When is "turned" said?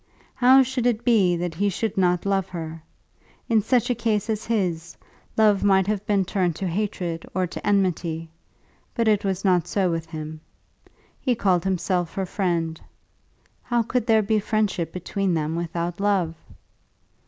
6.25-6.55